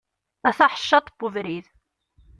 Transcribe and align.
A 0.47 0.51
taḥeccaḍt 0.57 1.15
n 1.19 1.23
ubrid. 1.27 1.65